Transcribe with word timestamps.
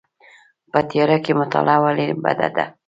په 0.71 0.79
تیاره 0.89 1.17
کې 1.23 1.31
مطالعه 1.41 1.81
ولې 1.83 2.07
بده 2.23 2.47
ده؟ 2.55 2.65